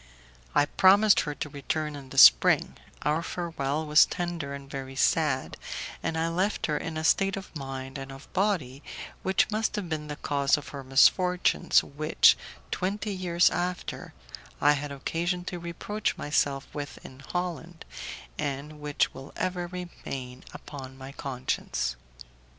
I 0.55 0.65
promised 0.65 1.19
her 1.19 1.35
to 1.35 1.49
return 1.49 1.95
in 1.95 2.09
the 2.09 2.17
spring; 2.17 2.75
our 3.03 3.21
farewell 3.21 3.85
was 3.85 4.07
tender 4.07 4.55
and 4.55 4.67
very 4.67 4.95
sad, 4.95 5.57
and 6.01 6.17
I 6.17 6.27
left 6.27 6.65
her 6.65 6.75
in 6.75 6.97
a 6.97 7.03
state 7.03 7.37
of 7.37 7.55
mind 7.55 7.99
and 7.99 8.11
of 8.11 8.27
body 8.33 8.81
which 9.21 9.51
must 9.51 9.75
have 9.75 9.89
been 9.89 10.07
the 10.07 10.15
cause 10.15 10.57
of 10.57 10.69
her 10.69 10.83
misfortunes, 10.83 11.83
which, 11.83 12.35
twenty 12.71 13.13
years 13.13 13.51
after, 13.51 14.15
I 14.59 14.71
had 14.71 14.91
occasion 14.91 15.45
to 15.45 15.59
reproach 15.59 16.17
myself 16.17 16.67
with 16.73 16.97
in 17.05 17.19
Holland, 17.19 17.85
and 18.39 18.79
which 18.79 19.13
will 19.13 19.31
ever 19.35 19.67
remain 19.67 20.43
upon 20.51 20.97
my 20.97 21.11
conscience. 21.11 21.95